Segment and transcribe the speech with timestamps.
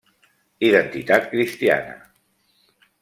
[0.69, 2.01] Identitat Cristiana.